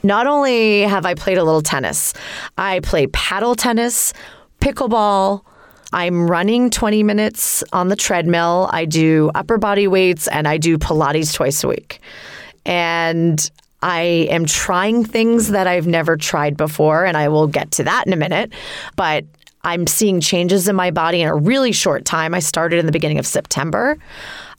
Not 0.02 0.26
only 0.26 0.82
have 0.82 1.06
I 1.06 1.14
played 1.14 1.38
a 1.38 1.44
little 1.44 1.62
tennis, 1.62 2.14
I 2.56 2.80
play 2.80 3.06
paddle 3.08 3.54
tennis, 3.54 4.12
pickleball, 4.60 5.42
I'm 5.92 6.30
running 6.30 6.70
20 6.70 7.02
minutes 7.02 7.64
on 7.72 7.88
the 7.88 7.96
treadmill. 7.96 8.68
I 8.72 8.84
do 8.84 9.30
upper 9.34 9.56
body 9.56 9.88
weights 9.88 10.28
and 10.28 10.46
I 10.46 10.58
do 10.58 10.76
Pilates 10.76 11.34
twice 11.34 11.64
a 11.64 11.68
week. 11.68 12.00
And 12.66 13.50
I 13.80 14.00
am 14.30 14.44
trying 14.44 15.04
things 15.04 15.48
that 15.48 15.66
I've 15.66 15.86
never 15.86 16.16
tried 16.16 16.56
before, 16.56 17.04
and 17.04 17.16
I 17.16 17.28
will 17.28 17.46
get 17.46 17.70
to 17.72 17.84
that 17.84 18.04
in 18.06 18.12
a 18.12 18.16
minute. 18.16 18.52
But 18.96 19.24
I'm 19.62 19.86
seeing 19.86 20.20
changes 20.20 20.68
in 20.68 20.76
my 20.76 20.90
body 20.90 21.22
in 21.22 21.28
a 21.28 21.34
really 21.34 21.72
short 21.72 22.04
time. 22.04 22.34
I 22.34 22.40
started 22.40 22.80
in 22.80 22.86
the 22.86 22.92
beginning 22.92 23.18
of 23.18 23.26
September. 23.26 23.96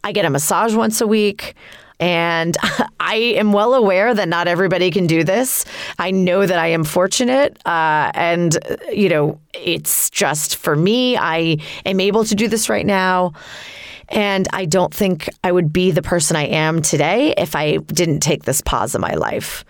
I 0.03 0.13
get 0.13 0.25
a 0.25 0.29
massage 0.29 0.73
once 0.73 1.01
a 1.01 1.07
week. 1.07 1.53
And 1.99 2.55
I 2.99 3.15
am 3.15 3.53
well 3.53 3.73
aware 3.73 4.13
that 4.13 4.27
not 4.27 4.47
everybody 4.47 4.91
can 4.91 5.07
do 5.07 5.23
this. 5.23 5.65
I 5.97 6.11
know 6.11 6.45
that 6.45 6.57
I 6.57 6.67
am 6.67 6.83
fortunate. 6.83 7.57
Uh, 7.65 8.11
and, 8.13 8.57
you 8.91 9.09
know, 9.09 9.39
it's 9.53 10.09
just 10.09 10.55
for 10.55 10.75
me, 10.75 11.17
I 11.17 11.57
am 11.85 11.99
able 11.99 12.23
to 12.25 12.35
do 12.35 12.47
this 12.47 12.69
right 12.69 12.85
now. 12.85 13.33
And 14.09 14.47
I 14.53 14.65
don't 14.65 14.93
think 14.93 15.29
I 15.43 15.51
would 15.51 15.71
be 15.71 15.91
the 15.91 16.01
person 16.01 16.35
I 16.35 16.47
am 16.47 16.81
today 16.81 17.33
if 17.37 17.55
I 17.55 17.77
didn't 17.77 18.21
take 18.21 18.43
this 18.43 18.61
pause 18.61 18.95
in 18.95 19.01
my 19.01 19.13
life. 19.13 19.63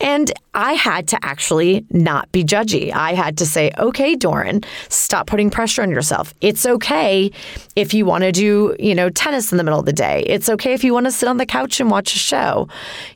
And 0.00 0.32
I 0.54 0.72
had 0.72 1.08
to 1.08 1.18
actually 1.24 1.86
not 1.90 2.30
be 2.32 2.44
judgy. 2.44 2.92
I 2.92 3.14
had 3.14 3.38
to 3.38 3.46
say, 3.46 3.70
okay, 3.78 4.16
Doran, 4.16 4.62
stop 4.88 5.26
putting 5.26 5.50
pressure 5.50 5.82
on 5.82 5.90
yourself. 5.90 6.34
It's 6.40 6.66
okay 6.66 7.30
if 7.76 7.94
you 7.94 8.04
want 8.04 8.24
to 8.24 8.32
do, 8.32 8.76
you 8.78 8.94
know, 8.94 9.08
tennis 9.08 9.52
in 9.52 9.58
the 9.58 9.64
middle 9.64 9.80
of 9.80 9.86
the 9.86 9.92
day. 9.92 10.24
It's 10.26 10.48
okay 10.48 10.74
if 10.74 10.84
you 10.84 10.92
want 10.92 11.06
to 11.06 11.12
sit 11.12 11.28
on 11.28 11.36
the 11.36 11.46
couch 11.46 11.80
and 11.80 11.90
watch 11.90 12.14
a 12.14 12.18
show. 12.18 12.68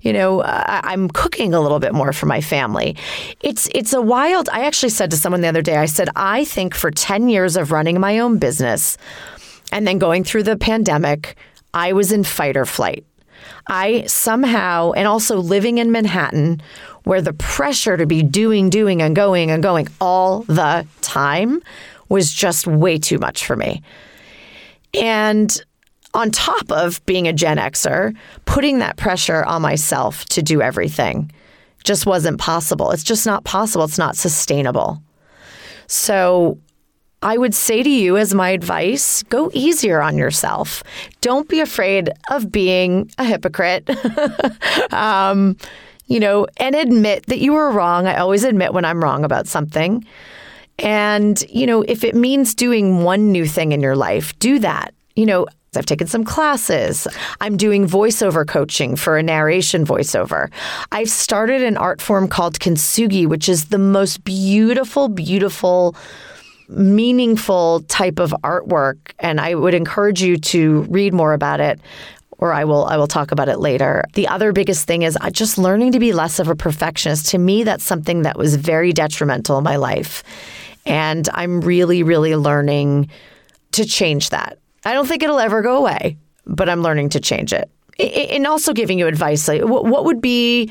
You 0.03 0.13
know, 0.13 0.41
uh, 0.41 0.81
I'm 0.85 1.09
cooking 1.09 1.53
a 1.53 1.61
little 1.61 1.81
bit 1.81 1.95
more 1.95 2.13
for 2.13 2.27
my 2.27 2.41
family. 2.41 2.97
It's 3.41 3.69
it's 3.75 3.93
a 3.93 4.01
wild. 4.01 4.49
I 4.51 4.65
actually 4.65 4.91
said 4.91 5.11
to 5.11 5.17
someone 5.17 5.41
the 5.41 5.49
other 5.49 5.63
day, 5.63 5.77
I 5.77 5.87
said, 5.87 6.09
I 6.17 6.45
think 6.45 6.75
for 6.75 6.91
10 6.91 7.29
years 7.29 7.57
of 7.57 7.73
running 7.73 8.01
my 8.01 8.21
own 8.21 8.39
business 8.39 8.97
and 9.73 9.87
then 9.87 9.99
going 9.99 10.25
through 10.25 10.45
the 10.45 10.57
pandemic, 10.57 11.37
I 11.75 11.93
was 11.93 12.13
in 12.13 12.25
fight 12.25 12.57
or 12.57 12.65
flight. 12.65 13.05
I 13.69 14.05
somehow, 14.07 14.93
and 14.93 15.07
also 15.07 15.39
living 15.39 15.79
in 15.79 15.93
Manhattan, 15.93 16.63
where 17.05 17.21
the 17.21 17.33
pressure 17.35 17.97
to 17.97 18.07
be 18.07 18.23
doing, 18.23 18.71
doing, 18.71 19.03
and 19.03 19.15
going 19.15 19.51
and 19.51 19.63
going 19.63 19.89
all 20.01 20.43
the 20.43 20.87
time 21.01 21.63
was 22.09 22.33
just 22.33 22.67
way 22.67 22.99
too 22.99 23.19
much 23.19 23.45
for 23.45 23.57
me. 23.57 23.83
And 24.95 25.63
on 26.15 26.31
top 26.31 26.71
of 26.73 27.05
being 27.07 27.29
a 27.29 27.33
Gen 27.33 27.59
Xer, 27.59 28.17
putting 28.47 28.79
that 28.79 28.97
pressure 28.97 29.45
on 29.45 29.63
myself 29.63 30.25
to 30.27 30.43
do 30.43 30.63
everything 30.63 31.31
just 31.85 32.07
wasn't 32.07 32.39
possible. 32.39 32.91
It's 32.91 33.05
just 33.05 33.27
not 33.27 33.45
possible. 33.45 33.85
It's 33.85 33.99
not 33.99 34.17
sustainable. 34.17 35.03
So 35.87 36.59
I 37.23 37.37
would 37.37 37.55
say 37.55 37.83
to 37.83 37.91
you, 37.91 38.17
as 38.17 38.35
my 38.35 38.51
advice, 38.51 39.23
go 39.25 39.51
easier 39.53 40.01
on 40.01 40.17
yourself. 40.17 40.85
Don't 41.21 41.49
be 41.49 41.61
afraid 41.61 42.11
of 42.31 42.53
being 42.53 43.11
a 43.19 43.25
hypocrite. 43.25 43.89
um, 44.93 45.57
you 46.07 46.21
know, 46.21 46.47
and 46.57 46.75
admit 46.75 47.27
that 47.27 47.39
you 47.39 47.53
were 47.53 47.71
wrong. 47.71 48.07
I 48.07 48.17
always 48.17 48.45
admit 48.45 48.73
when 48.73 48.85
I'm 48.85 49.03
wrong 49.03 49.25
about 49.25 49.47
something. 49.47 50.05
And, 50.79 51.43
you 51.51 51.67
know, 51.67 51.83
if 51.83 52.05
it 52.05 52.15
means 52.15 52.55
doing 52.55 53.03
one 53.03 53.33
new 53.33 53.47
thing 53.47 53.73
in 53.73 53.81
your 53.81 53.97
life, 53.97 54.39
do 54.39 54.59
that. 54.61 54.95
You 55.17 55.27
know, 55.27 55.47
I've 55.77 55.87
taken 55.87 56.07
some 56.07 56.25
classes. 56.25 57.07
I'm 57.41 57.57
doing 57.57 57.87
voiceover 57.87 58.47
coaching 58.47 58.97
for 58.97 59.19
a 59.19 59.23
narration 59.23 59.85
voiceover. 59.85 60.51
I've 60.93 61.11
started 61.11 61.63
an 61.63 61.77
art 61.77 62.01
form 62.01 62.29
called 62.29 62.59
kintsugi, 62.59 63.27
which 63.27 63.49
is 63.49 63.67
the 63.67 63.79
most 63.79 64.25
beautiful, 64.25 65.09
beautiful 65.09 65.95
meaningful 66.69 67.81
type 67.89 68.19
of 68.19 68.35
artwork 68.45 69.13
and 69.19 69.41
I 69.41 69.55
would 69.55 69.75
encourage 69.75 70.23
you 70.23 70.37
to 70.37 70.83
read 70.83 71.15
more 71.15 71.33
about 71.33 71.61
it 71.61 71.81
or 72.39 72.53
I 72.53 72.65
will 72.65 72.85
I 72.85 72.97
will 72.97 73.07
talk 73.07 73.33
about 73.33 73.49
it 73.49 73.59
later. 73.59 74.05
The 74.15 74.29
other 74.29 74.53
biggest 74.53 74.87
thing 74.87 75.03
is 75.03 75.17
uh, 75.21 75.31
just 75.31 75.59
learning 75.59 75.93
to 75.93 75.99
be 75.99 76.13
less 76.13 76.39
of 76.39 76.49
a 76.49 76.55
perfectionist. 76.55 77.31
To 77.31 77.39
me 77.39 77.65
that's 77.65 77.85
something 77.85 78.23
that 78.23 78.37
was 78.37 78.57
very 78.57 78.93
detrimental 78.93 79.59
in 79.59 79.65
my 79.65 79.77
life. 79.77 80.23
And 80.87 81.29
I'm 81.33 81.61
really 81.61 82.03
really 82.03 82.37
learning 82.37 83.11
to 83.73 83.85
change 83.85 84.31
that. 84.31 84.59
I 84.85 84.93
don't 84.93 85.07
think 85.07 85.23
it'll 85.23 85.41
ever 85.41 85.63
go 85.63 85.77
away, 85.77 86.17
but 86.47 86.69
I'm 86.69 86.83
learning 86.83 87.11
to 87.11 87.21
change 87.21 87.53
it. 87.53 87.71
And 87.99 88.47
also 88.47 88.73
giving 88.73 88.99
you 88.99 89.07
advice 89.07 89.49
like 89.49 89.63
what 89.63 90.05
would 90.05 90.21
be 90.21 90.71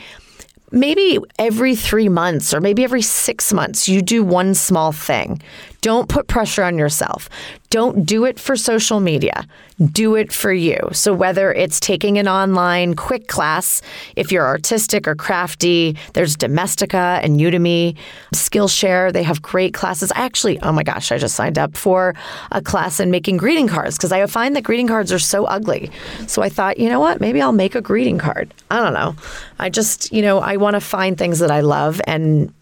maybe 0.72 1.20
every 1.40 1.76
three 1.76 2.10
months 2.10 2.54
or 2.54 2.62
maybe 2.62 2.84
every 2.84 3.02
six 3.02 3.54
months, 3.54 3.88
you 3.88 4.02
do 4.02 4.24
one 4.24 4.54
small 4.54 4.92
thing. 4.92 5.42
Don't 5.82 6.10
put 6.10 6.28
pressure 6.28 6.64
on 6.64 6.78
yourself. 6.78 7.30
Don't 7.70 8.06
do 8.06 8.24
it 8.24 8.40
for 8.40 8.56
social 8.56 9.00
media. 9.00 9.46
Do 9.92 10.16
it 10.16 10.32
for 10.32 10.54
you. 10.54 10.78
So, 10.94 11.14
whether 11.14 11.52
it's 11.54 11.80
taking 11.80 12.18
an 12.18 12.28
online 12.28 12.96
quick 12.96 13.28
class, 13.28 13.82
if 14.16 14.32
you're 14.32 14.46
artistic 14.46 15.08
or 15.08 15.16
crafty, 15.16 15.98
there's 16.14 16.38
Domestika 16.38 17.22
and 17.24 17.40
Udemy, 17.40 17.96
Skillshare. 18.34 19.12
They 19.12 19.24
have 19.24 19.42
great 19.42 19.74
classes. 19.74 20.12
I 20.14 20.22
actually, 20.22 20.60
oh 20.62 20.72
my 20.72 20.84
gosh, 20.84 21.12
I 21.12 21.18
just 21.18 21.36
signed 21.36 21.60
up 21.60 21.76
for 21.76 22.16
a 22.52 22.62
class 22.62 23.00
in 23.00 23.12
making 23.12 23.38
greeting 23.38 23.68
cards 23.68 23.98
because 23.98 24.12
I 24.12 24.26
find 24.28 24.56
that 24.56 24.64
greeting 24.64 24.88
cards 24.88 25.12
are 25.12 25.20
so 25.20 25.46
ugly. 25.46 25.92
So, 26.28 26.42
I 26.42 26.50
thought, 26.50 26.80
you 26.80 26.90
know 26.90 27.02
what? 27.02 27.20
Maybe 27.20 27.42
I'll 27.42 27.52
make 27.52 27.76
a 27.76 27.82
greeting 27.82 28.18
card. 28.18 28.54
I 28.72 28.82
don't 28.82 28.94
know. 28.94 29.16
I 29.60 29.70
just, 29.70 30.12
you 30.14 30.22
know, 30.22 30.40
I 30.40 30.56
want 30.56 30.76
to 30.76 30.82
find 30.82 31.18
things 31.18 31.40
that 31.40 31.52
I 31.52 31.60
love 31.60 32.02
and 32.08 32.54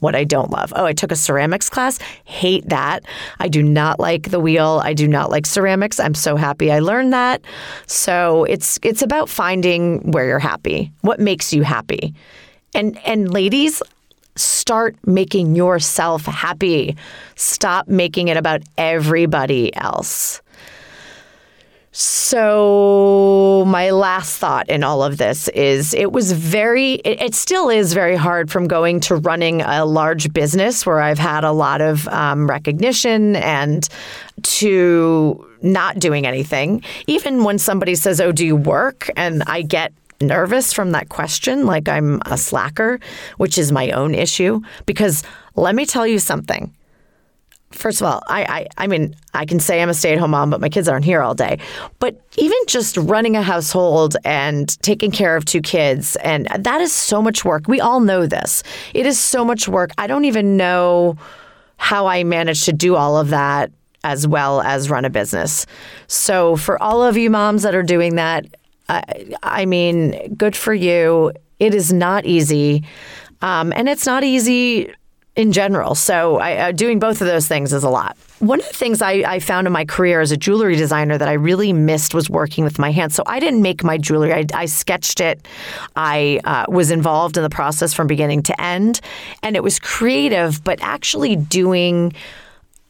what 0.00 0.14
I 0.14 0.24
don't 0.24 0.50
love. 0.50 0.72
Oh, 0.76 0.84
I 0.84 0.92
took 0.92 1.12
a 1.12 1.16
ceramics 1.16 1.70
class. 1.70 1.98
Hate 2.24 2.68
that. 2.68 3.04
I 3.38 3.48
do 3.48 3.62
not 3.62 4.00
like 4.00 4.30
the 4.30 4.40
wheel. 4.40 4.80
I 4.82 4.92
do 4.92 5.06
not 5.06 5.30
like 5.30 5.46
ceramics. 5.46 6.00
I'm 6.00 6.14
so 6.14 6.36
happy 6.36 6.72
I 6.72 6.80
learned 6.80 7.12
that. 7.12 7.42
So 7.86 8.44
it's 8.44 8.78
it's 8.82 9.02
about 9.02 9.28
finding 9.28 10.10
where 10.10 10.26
you're 10.26 10.38
happy. 10.38 10.90
What 11.02 11.20
makes 11.20 11.52
you 11.52 11.62
happy? 11.62 12.14
And 12.74 12.98
and 13.06 13.32
ladies, 13.32 13.82
start 14.36 14.96
making 15.06 15.54
yourself 15.54 16.24
happy. 16.24 16.96
Stop 17.36 17.88
making 17.88 18.28
it 18.28 18.36
about 18.36 18.62
everybody 18.78 19.74
else. 19.76 20.40
So, 21.92 23.64
my 23.66 23.90
last 23.90 24.38
thought 24.38 24.68
in 24.68 24.84
all 24.84 25.02
of 25.02 25.18
this 25.18 25.48
is 25.48 25.92
it 25.92 26.12
was 26.12 26.30
very, 26.30 26.94
it, 26.94 27.20
it, 27.20 27.34
still 27.34 27.68
is 27.68 27.94
very 27.94 28.14
hard 28.14 28.48
from 28.48 28.68
going 28.68 29.00
to 29.00 29.16
running 29.16 29.62
a 29.62 29.84
large 29.84 30.32
business 30.32 30.86
where 30.86 31.00
I've 31.00 31.18
had 31.18 31.42
a 31.42 31.50
lot 31.50 31.80
of 31.80 32.06
um, 32.08 32.48
recognition 32.48 33.34
and 33.34 33.88
to 34.42 35.44
not 35.62 35.98
doing 35.98 36.28
anything. 36.28 36.84
Even 37.08 37.42
when 37.42 37.58
somebody 37.58 37.96
says, 37.96 38.20
Oh, 38.20 38.30
do 38.30 38.46
you 38.46 38.54
work? 38.54 39.10
And 39.16 39.42
I 39.48 39.62
get 39.62 39.92
nervous 40.20 40.72
from 40.72 40.92
that 40.92 41.08
question, 41.08 41.66
like 41.66 41.88
I'm 41.88 42.22
a 42.26 42.38
slacker, 42.38 43.00
which 43.38 43.58
is 43.58 43.72
my 43.72 43.90
own 43.90 44.14
issue. 44.14 44.60
Because 44.86 45.24
let 45.56 45.74
me 45.74 45.86
tell 45.86 46.06
you 46.06 46.20
something 46.20 46.72
first 47.72 48.00
of 48.00 48.06
all, 48.06 48.22
I, 48.26 48.42
I, 48.42 48.66
I 48.84 48.86
mean, 48.86 49.14
I 49.32 49.44
can 49.46 49.60
say 49.60 49.80
I'm 49.80 49.88
a 49.88 49.94
stay 49.94 50.12
at 50.12 50.18
home 50.18 50.32
mom, 50.32 50.50
but 50.50 50.60
my 50.60 50.68
kids 50.68 50.88
aren't 50.88 51.04
here 51.04 51.22
all 51.22 51.34
day. 51.34 51.58
But 51.98 52.20
even 52.36 52.58
just 52.66 52.96
running 52.96 53.36
a 53.36 53.42
household 53.42 54.16
and 54.24 54.80
taking 54.82 55.10
care 55.10 55.36
of 55.36 55.44
two 55.44 55.60
kids, 55.60 56.16
and 56.16 56.46
that 56.58 56.80
is 56.80 56.92
so 56.92 57.22
much 57.22 57.44
work. 57.44 57.68
We 57.68 57.80
all 57.80 58.00
know 58.00 58.26
this. 58.26 58.62
It 58.94 59.06
is 59.06 59.18
so 59.18 59.44
much 59.44 59.68
work. 59.68 59.92
I 59.98 60.06
don't 60.06 60.24
even 60.24 60.56
know 60.56 61.16
how 61.76 62.06
I 62.06 62.24
managed 62.24 62.64
to 62.64 62.72
do 62.72 62.96
all 62.96 63.16
of 63.16 63.28
that 63.30 63.70
as 64.02 64.26
well 64.26 64.60
as 64.62 64.90
run 64.90 65.04
a 65.04 65.10
business. 65.10 65.66
So 66.06 66.56
for 66.56 66.82
all 66.82 67.02
of 67.02 67.16
you 67.16 67.30
moms 67.30 67.62
that 67.62 67.74
are 67.74 67.82
doing 67.82 68.16
that, 68.16 68.46
I, 68.88 69.34
I 69.42 69.66
mean, 69.66 70.34
good 70.34 70.56
for 70.56 70.74
you. 70.74 71.32
It 71.58 71.74
is 71.74 71.92
not 71.92 72.24
easy. 72.24 72.84
Um, 73.42 73.72
and 73.74 73.88
it's 73.88 74.06
not 74.06 74.24
easy 74.24 74.92
in 75.40 75.52
general. 75.52 75.94
So 75.94 76.38
I, 76.38 76.56
uh, 76.56 76.72
doing 76.72 76.98
both 76.98 77.20
of 77.20 77.26
those 77.26 77.48
things 77.48 77.72
is 77.72 77.82
a 77.82 77.88
lot. 77.88 78.16
One 78.38 78.60
of 78.60 78.68
the 78.68 78.74
things 78.74 79.02
I, 79.02 79.12
I, 79.26 79.38
found 79.38 79.66
in 79.66 79.72
my 79.72 79.84
career 79.84 80.20
as 80.20 80.30
a 80.32 80.36
jewelry 80.36 80.76
designer 80.76 81.18
that 81.18 81.28
I 81.28 81.32
really 81.32 81.72
missed 81.72 82.14
was 82.14 82.30
working 82.30 82.62
with 82.64 82.78
my 82.78 82.90
hands. 82.90 83.14
So 83.14 83.22
I 83.26 83.40
didn't 83.40 83.62
make 83.62 83.82
my 83.82 83.98
jewelry. 83.98 84.32
I, 84.32 84.44
I 84.54 84.66
sketched 84.66 85.20
it. 85.20 85.46
I 85.96 86.40
uh, 86.44 86.66
was 86.68 86.90
involved 86.90 87.36
in 87.36 87.42
the 87.42 87.50
process 87.50 87.92
from 87.92 88.06
beginning 88.06 88.42
to 88.44 88.60
end, 88.60 89.00
and 89.42 89.56
it 89.56 89.62
was 89.62 89.78
creative. 89.78 90.62
But 90.62 90.78
actually 90.82 91.36
doing 91.36 92.12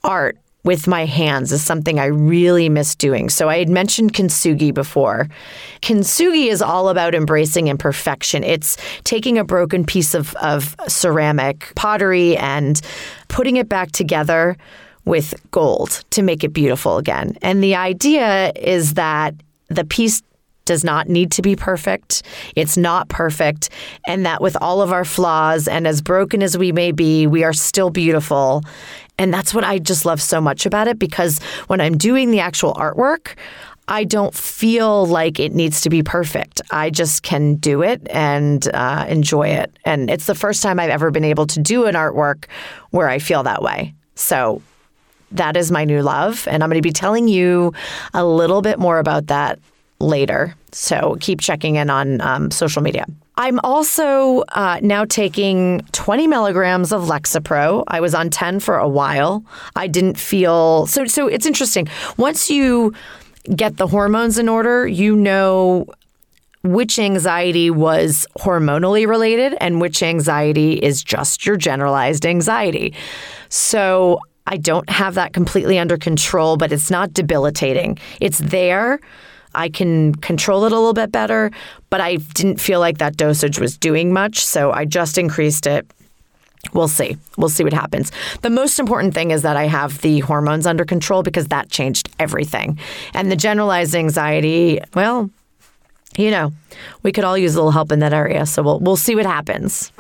art 0.04 0.38
with 0.64 0.86
my 0.86 1.06
hands 1.06 1.52
is 1.52 1.62
something 1.62 1.98
I 1.98 2.06
really 2.06 2.68
miss 2.68 2.94
doing. 2.94 3.30
So 3.30 3.48
I 3.48 3.58
had 3.58 3.68
mentioned 3.68 4.12
kintsugi 4.12 4.74
before. 4.74 5.28
Kintsugi 5.80 6.48
is 6.48 6.60
all 6.60 6.88
about 6.88 7.14
embracing 7.14 7.68
imperfection. 7.68 8.44
It's 8.44 8.76
taking 9.04 9.38
a 9.38 9.44
broken 9.44 9.84
piece 9.84 10.14
of, 10.14 10.34
of 10.36 10.76
ceramic 10.86 11.72
pottery 11.76 12.36
and 12.36 12.80
putting 13.28 13.56
it 13.56 13.68
back 13.68 13.92
together 13.92 14.56
with 15.04 15.34
gold 15.50 16.04
to 16.10 16.22
make 16.22 16.44
it 16.44 16.52
beautiful 16.52 16.98
again. 16.98 17.36
And 17.40 17.62
the 17.62 17.74
idea 17.74 18.52
is 18.54 18.94
that 18.94 19.34
the 19.68 19.84
piece 19.84 20.22
does 20.66 20.84
not 20.84 21.08
need 21.08 21.32
to 21.32 21.42
be 21.42 21.56
perfect. 21.56 22.22
It's 22.54 22.76
not 22.76 23.08
perfect. 23.08 23.70
And 24.06 24.24
that 24.26 24.40
with 24.40 24.56
all 24.60 24.82
of 24.82 24.92
our 24.92 25.04
flaws 25.04 25.66
and 25.66 25.86
as 25.86 26.00
broken 26.00 26.44
as 26.44 26.56
we 26.56 26.70
may 26.70 26.92
be, 26.92 27.26
we 27.26 27.42
are 27.42 27.52
still 27.52 27.90
beautiful. 27.90 28.62
And 29.20 29.34
that's 29.34 29.52
what 29.52 29.64
I 29.64 29.78
just 29.78 30.06
love 30.06 30.22
so 30.22 30.40
much 30.40 30.64
about 30.64 30.88
it 30.88 30.98
because 30.98 31.40
when 31.66 31.78
I'm 31.78 31.98
doing 31.98 32.30
the 32.30 32.40
actual 32.40 32.72
artwork, 32.72 33.36
I 33.86 34.04
don't 34.04 34.34
feel 34.34 35.04
like 35.04 35.38
it 35.38 35.52
needs 35.52 35.82
to 35.82 35.90
be 35.90 36.02
perfect. 36.02 36.62
I 36.70 36.88
just 36.88 37.22
can 37.22 37.56
do 37.56 37.82
it 37.82 38.00
and 38.08 38.66
uh, 38.72 39.04
enjoy 39.10 39.48
it. 39.48 39.76
And 39.84 40.08
it's 40.08 40.24
the 40.24 40.34
first 40.34 40.62
time 40.62 40.80
I've 40.80 40.88
ever 40.88 41.10
been 41.10 41.24
able 41.24 41.46
to 41.48 41.60
do 41.60 41.84
an 41.84 41.96
artwork 41.96 42.46
where 42.92 43.10
I 43.10 43.18
feel 43.18 43.42
that 43.42 43.62
way. 43.62 43.92
So 44.14 44.62
that 45.32 45.54
is 45.54 45.70
my 45.70 45.84
new 45.84 46.00
love. 46.00 46.48
And 46.48 46.62
I'm 46.62 46.70
going 46.70 46.82
to 46.82 46.88
be 46.88 46.90
telling 46.90 47.28
you 47.28 47.74
a 48.14 48.24
little 48.24 48.62
bit 48.62 48.78
more 48.78 48.98
about 48.98 49.26
that 49.26 49.58
later. 49.98 50.54
So 50.72 51.18
keep 51.20 51.42
checking 51.42 51.76
in 51.76 51.90
on 51.90 52.22
um, 52.22 52.50
social 52.50 52.80
media. 52.80 53.04
I'm 53.40 53.58
also 53.64 54.40
uh, 54.48 54.80
now 54.82 55.06
taking 55.06 55.80
20 55.92 56.26
milligrams 56.26 56.92
of 56.92 57.04
Lexapro. 57.04 57.84
I 57.88 57.98
was 57.98 58.14
on 58.14 58.28
10 58.28 58.60
for 58.60 58.76
a 58.76 58.86
while. 58.86 59.42
I 59.74 59.86
didn't 59.86 60.18
feel 60.18 60.86
so. 60.86 61.06
So 61.06 61.26
it's 61.26 61.46
interesting. 61.46 61.88
Once 62.18 62.50
you 62.50 62.92
get 63.56 63.78
the 63.78 63.86
hormones 63.86 64.36
in 64.36 64.46
order, 64.46 64.86
you 64.86 65.16
know 65.16 65.86
which 66.64 66.98
anxiety 66.98 67.70
was 67.70 68.26
hormonally 68.38 69.08
related 69.08 69.56
and 69.58 69.80
which 69.80 70.02
anxiety 70.02 70.74
is 70.74 71.02
just 71.02 71.46
your 71.46 71.56
generalized 71.56 72.26
anxiety. 72.26 72.92
So 73.48 74.20
I 74.46 74.58
don't 74.58 74.90
have 74.90 75.14
that 75.14 75.32
completely 75.32 75.78
under 75.78 75.96
control, 75.96 76.58
but 76.58 76.72
it's 76.72 76.90
not 76.90 77.14
debilitating. 77.14 77.98
It's 78.20 78.36
there. 78.36 79.00
I 79.54 79.68
can 79.68 80.14
control 80.16 80.64
it 80.64 80.72
a 80.72 80.76
little 80.76 80.94
bit 80.94 81.12
better, 81.12 81.50
but 81.90 82.00
I 82.00 82.16
didn't 82.16 82.60
feel 82.60 82.80
like 82.80 82.98
that 82.98 83.16
dosage 83.16 83.58
was 83.58 83.76
doing 83.76 84.12
much. 84.12 84.44
So 84.44 84.72
I 84.72 84.84
just 84.84 85.18
increased 85.18 85.66
it. 85.66 85.90
We'll 86.74 86.88
see. 86.88 87.16
We'll 87.36 87.48
see 87.48 87.64
what 87.64 87.72
happens. 87.72 88.12
The 88.42 88.50
most 88.50 88.78
important 88.78 89.14
thing 89.14 89.30
is 89.30 89.42
that 89.42 89.56
I 89.56 89.64
have 89.64 90.00
the 90.02 90.20
hormones 90.20 90.66
under 90.66 90.84
control 90.84 91.22
because 91.22 91.48
that 91.48 91.70
changed 91.70 92.10
everything. 92.18 92.78
And 93.14 93.30
the 93.30 93.36
generalized 93.36 93.94
anxiety, 93.94 94.78
well, 94.94 95.30
you 96.20 96.30
know, 96.30 96.52
we 97.02 97.12
could 97.12 97.24
all 97.24 97.38
use 97.38 97.54
a 97.54 97.58
little 97.58 97.72
help 97.72 97.92
in 97.92 98.00
that 98.00 98.12
area. 98.12 98.46
So 98.46 98.62
we'll 98.62 98.80
we'll 98.80 98.96
see 98.96 99.14
what 99.14 99.26
happens. 99.26 99.92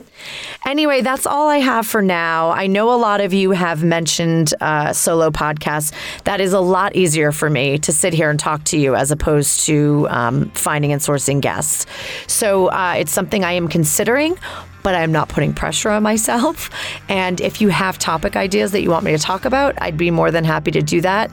Anyway, 0.66 1.00
that's 1.00 1.26
all 1.26 1.48
I 1.48 1.58
have 1.58 1.86
for 1.86 2.02
now. 2.02 2.50
I 2.50 2.66
know 2.66 2.92
a 2.92 2.96
lot 2.96 3.20
of 3.20 3.32
you 3.32 3.52
have 3.52 3.82
mentioned 3.82 4.52
uh, 4.60 4.92
solo 4.92 5.30
podcasts. 5.30 5.92
That 6.24 6.40
is 6.40 6.52
a 6.52 6.60
lot 6.60 6.94
easier 6.94 7.32
for 7.32 7.48
me 7.48 7.78
to 7.78 7.92
sit 7.92 8.12
here 8.12 8.30
and 8.30 8.38
talk 8.38 8.64
to 8.64 8.78
you 8.78 8.94
as 8.94 9.10
opposed 9.10 9.66
to 9.66 10.06
um, 10.10 10.50
finding 10.50 10.92
and 10.92 11.00
sourcing 11.00 11.40
guests. 11.40 11.86
So 12.26 12.68
uh, 12.68 12.94
it's 12.98 13.12
something 13.12 13.44
I 13.44 13.52
am 13.52 13.68
considering. 13.68 14.36
But 14.82 14.94
I'm 14.94 15.12
not 15.12 15.28
putting 15.28 15.52
pressure 15.52 15.90
on 15.90 16.02
myself. 16.02 16.70
And 17.10 17.40
if 17.40 17.60
you 17.60 17.68
have 17.68 17.98
topic 17.98 18.34
ideas 18.34 18.72
that 18.72 18.82
you 18.82 18.90
want 18.90 19.04
me 19.04 19.10
to 19.10 19.18
talk 19.18 19.44
about, 19.44 19.74
I'd 19.82 19.98
be 19.98 20.10
more 20.10 20.30
than 20.30 20.44
happy 20.44 20.70
to 20.70 20.80
do 20.80 21.00
that. 21.00 21.30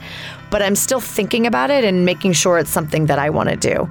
But 0.50 0.60
I'm 0.60 0.74
still 0.74 1.00
thinking 1.00 1.46
about 1.46 1.70
it 1.70 1.84
and 1.84 2.04
making 2.04 2.32
sure 2.32 2.58
it's 2.58 2.70
something 2.70 3.06
that 3.06 3.18
I 3.18 3.30
want 3.30 3.48
to 3.48 3.56
do. 3.56 3.90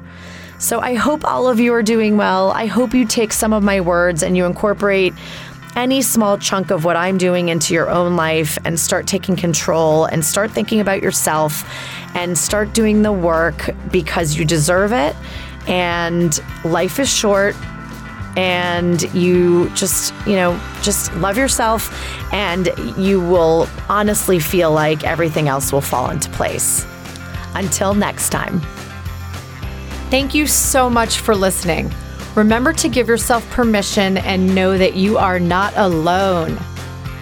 So 0.60 0.80
I 0.80 0.96
hope 0.96 1.24
all 1.24 1.48
of 1.48 1.60
you 1.60 1.74
are 1.74 1.84
doing 1.84 2.18
well. 2.18 2.52
I 2.52 2.66
hope 2.66 2.94
you 2.94 3.06
take 3.06 3.32
some 3.32 3.54
of 3.54 3.64
my 3.64 3.80
words 3.80 4.24
and 4.24 4.36
you 4.36 4.46
incorporate 4.46 5.14
any 5.76 6.02
small 6.02 6.40
chunk 6.40 6.72
of 6.72 6.84
what 6.84 6.96
I'm 6.96 7.20
doing 7.20 7.50
into 7.50 7.76
your 7.76 7.92
own 7.92 8.16
life 8.16 8.58
and 8.66 8.80
start 8.80 9.06
taking 9.06 9.36
control 9.36 10.06
and 10.06 10.26
start 10.26 10.50
thinking 10.50 10.80
about 10.80 11.04
yourself 11.04 11.64
and 12.16 12.36
start 12.36 12.74
doing 12.74 13.04
the 13.04 13.12
work 13.12 13.70
because 13.92 14.36
you 14.36 14.44
deserve 14.44 14.92
it. 14.92 15.16
And 15.68 16.40
life 16.66 17.00
is 17.00 17.14
short 17.14 17.56
and 18.36 19.02
you 19.14 19.70
just, 19.76 20.14
you 20.26 20.36
know, 20.36 20.60
just 20.82 21.14
love 21.16 21.38
yourself 21.38 21.94
and 22.34 22.70
you 22.98 23.20
will 23.20 23.70
honestly 23.90 24.40
feel 24.40 24.72
like 24.72 25.04
everything 25.04 25.48
else 25.48 25.72
will 25.72 25.82
fall 25.82 26.10
into 26.10 26.30
place. 26.32 26.84
Until 27.54 27.94
next 27.94 28.30
time. 28.30 28.62
Thank 30.10 30.34
you 30.34 30.48
so 30.48 30.90
much 30.90 31.20
for 31.20 31.36
listening. 31.36 31.94
Remember 32.36 32.72
to 32.72 32.88
give 32.88 33.10
yourself 33.10 33.50
permission 33.50 34.18
and 34.18 34.56
know 34.56 34.78
that 34.78 34.96
you 34.96 35.18
are 35.18 35.38
not 35.38 35.74
alone. 35.76 36.58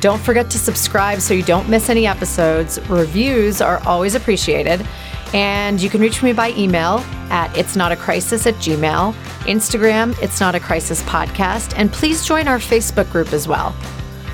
Don't 0.02 0.22
forget 0.22 0.52
to 0.52 0.60
subscribe 0.60 1.20
so 1.20 1.34
you 1.34 1.42
don't 1.42 1.68
miss 1.68 1.90
any 1.90 2.06
episodes. 2.06 2.80
Reviews 2.90 3.60
are 3.60 3.82
always 3.88 4.14
appreciated. 4.14 4.86
And 5.34 5.82
you 5.82 5.90
can 5.90 6.00
reach 6.00 6.22
me 6.22 6.32
by 6.32 6.52
email 6.52 7.04
at 7.32 7.56
it's 7.58 7.76
not 7.76 7.92
a 7.92 7.96
crisis 7.96 8.46
at 8.46 8.54
gmail, 8.56 9.14
Instagram, 9.46 10.16
it's 10.22 10.40
not 10.40 10.54
a 10.54 10.60
crisis 10.60 11.02
podcast, 11.04 11.74
and 11.76 11.92
please 11.92 12.24
join 12.24 12.48
our 12.48 12.60
Facebook 12.60 13.12
group 13.12 13.34
as 13.34 13.48
well. 13.48 13.76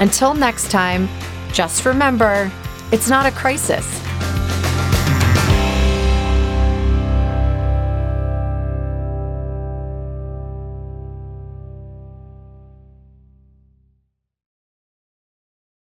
Until 0.01 0.33
next 0.33 0.69
time, 0.69 1.07
just 1.53 1.85
remember, 1.85 2.51
it's 2.91 3.07
not 3.07 3.25
a 3.25 3.31
crisis. 3.31 3.85